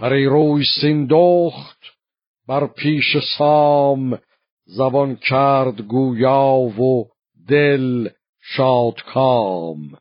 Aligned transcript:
پری 0.00 0.26
روی 0.26 0.64
سیندخت 0.80 1.78
بر 2.48 2.66
پیش 2.66 3.16
سام 3.38 4.18
زبان 4.64 5.16
کرد 5.16 5.80
گویا 5.80 6.52
و 6.52 7.08
دل 7.48 8.08
شادکام 8.42 9.98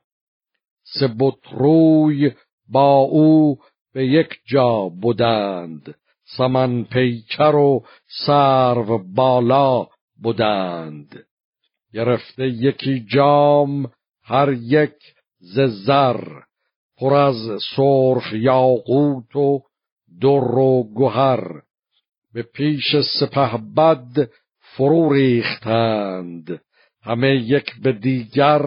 سبت 0.84 1.40
روی 1.52 2.32
با 2.70 2.96
او 2.96 3.60
به 3.94 4.08
یک 4.08 4.40
جا 4.46 4.90
بودند 5.02 5.96
سمن 6.38 6.84
پیکر 6.84 7.56
و 7.56 7.84
سرو 8.26 9.04
بالا 9.16 9.88
بودند 10.22 11.26
گرفته 11.94 12.48
یکی 12.48 13.06
جام 13.14 13.92
هر 14.24 14.54
یک 14.54 14.96
ز 15.40 15.60
زر 15.60 16.24
پر 16.98 17.14
از 17.14 17.36
سرخ 17.76 18.34
یاقوت 18.34 19.36
و 19.36 19.69
در 20.22 20.58
و 20.58 20.94
گهر 20.96 21.62
به 22.34 22.44
پیش 22.44 22.96
سپه 23.20 23.58
بد 23.78 24.30
فرو 24.60 25.14
ریختند. 25.14 26.62
همه 27.02 27.36
یک 27.36 27.82
به 27.84 27.92
دیگر 27.92 28.62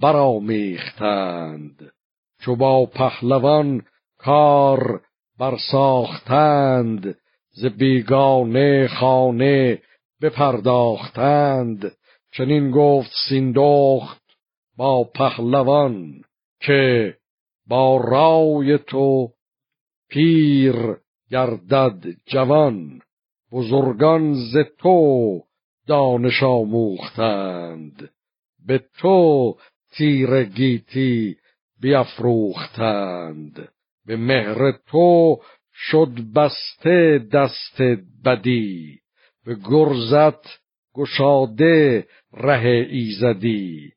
برامیختند 0.00 1.92
چو 2.40 2.56
با 2.56 2.86
پهلوان 2.86 3.82
کار 4.18 5.00
برساختند 5.38 7.18
ز 7.50 7.64
بیگانه 7.64 8.88
خانه 8.88 9.82
بپرداختند. 10.22 11.92
چنین 12.32 12.70
گفت 12.70 13.10
سیندخت 13.28 14.22
با 14.76 15.04
پهلوان 15.04 16.22
که 16.60 17.14
با 17.66 17.96
رای 17.96 18.78
تو 18.78 19.28
پیر 20.12 20.96
گردد 21.30 22.16
جوان 22.26 23.00
بزرگان 23.52 24.34
ز 24.34 24.56
تو 24.78 25.40
دانش 25.86 26.42
آموختند. 26.42 28.10
به 28.66 28.84
تو 28.98 29.56
تیر 29.92 30.44
گیتی 30.44 31.36
بیافروختند. 31.80 33.68
به 34.06 34.16
مهر 34.16 34.72
تو 34.72 35.36
شد 35.72 36.20
بسته 36.34 37.26
دست 37.32 37.82
بدی. 38.24 38.98
به 39.44 39.56
گرزت 39.70 40.60
گشاده 40.94 42.06
ره 42.32 42.86
ایزدی. 42.90 43.92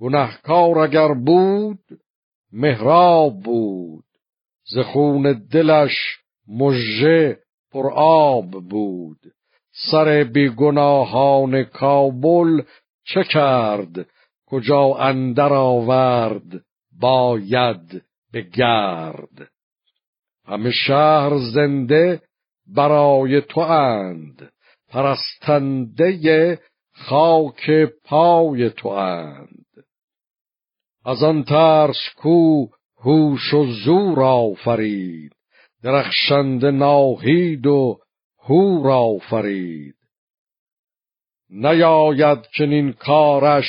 گنهکار 0.00 0.78
اگر 0.78 1.14
بود 1.14 1.84
مهراب 2.52 3.42
بود. 3.42 4.04
ز 4.64 4.78
خون 4.78 5.32
دلش 5.52 6.18
مژه 6.48 7.38
پر 7.72 7.90
آب 7.94 8.50
بود. 8.50 9.18
سر 9.90 10.24
بیگناهان 10.24 11.64
کابل 11.64 12.62
چه 13.04 13.24
کرد؟ 13.24 14.06
کجا 14.46 14.94
اندر 14.94 15.52
آورد؟ 15.52 16.64
باید 17.00 18.02
به 18.32 18.40
گرد 18.42 19.50
همه 20.46 20.70
شهر 20.70 21.38
زنده 21.54 22.22
برای 22.66 23.40
تو 23.40 23.60
اند. 23.60 24.52
پرستنده 24.88 26.58
خاک 26.92 27.70
پای 28.04 28.70
تو 28.70 28.88
اند. 28.88 29.66
از 31.04 31.22
آن 31.22 31.44
ترس 31.44 32.08
کو 32.16 32.66
هوش 33.04 33.54
و 33.54 33.64
زور 33.84 34.22
آفرید. 34.22 35.32
درخشنده 35.82 36.70
ناهید 36.70 37.66
و 37.66 38.00
هور 38.38 38.90
آفرید. 38.90 39.94
نیاید 41.50 42.38
چنین 42.58 42.92
کارش 42.92 43.66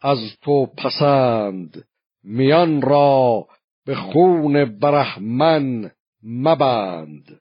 از 0.00 0.18
تو 0.42 0.66
پسند. 0.66 1.84
میان 2.24 2.82
را 2.82 3.46
به 3.86 3.94
خون 3.94 4.78
برهمن 4.78 5.90
مبند. 6.22 7.40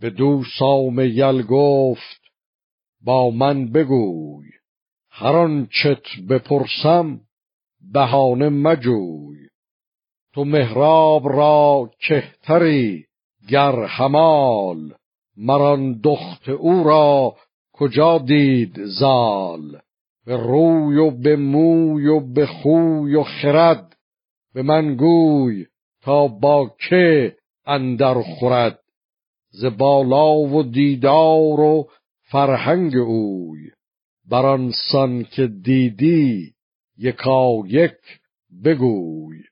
به 0.00 0.10
دو 0.10 0.44
سام 0.58 1.00
یل 1.00 1.42
گفت 1.42 2.20
با 3.04 3.30
من 3.30 3.72
بگوی. 3.72 4.46
هر 5.10 5.66
چت 5.82 6.20
بپرسم 6.28 7.20
بهانه 7.92 8.48
مجوی. 8.48 9.49
تو 10.34 10.44
مهراب 10.44 11.28
را 11.28 11.90
کهتری 11.98 13.04
گر 13.48 13.84
همال 13.84 14.94
مران 15.36 16.00
دخت 16.04 16.48
او 16.48 16.84
را 16.84 17.36
کجا 17.72 18.18
دید 18.18 18.84
زال؟ 18.84 19.80
به 20.26 20.36
روی 20.36 20.96
و 20.96 21.10
به 21.10 21.36
موی 21.36 22.06
و 22.06 22.20
به 22.20 22.46
خوی 22.46 23.14
و 23.14 23.22
خرد 23.22 23.96
به 24.54 24.62
من 24.62 24.96
گوی 24.96 25.66
تا 26.02 26.28
با 26.28 26.70
که 26.88 27.36
اندر 27.66 28.22
خورد. 28.22 28.78
ز 29.50 29.64
بالا 29.64 30.34
و 30.36 30.62
دیدار 30.62 31.60
و 31.60 31.88
فرهنگ 32.22 32.96
اوی 32.96 33.70
بران 34.30 34.72
سان 34.92 35.24
که 35.24 35.46
دیدی 35.46 36.52
یکا 36.98 37.62
یک 37.66 37.98
بگوی. 38.64 39.49